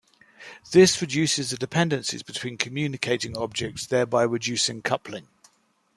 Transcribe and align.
This 0.71 0.99
reduces 0.99 1.51
the 1.51 1.57
dependencies 1.57 2.23
between 2.23 2.57
communicating 2.57 3.37
objects, 3.37 3.85
thereby 3.85 4.23
reducing 4.23 4.81
coupling. 4.81 5.27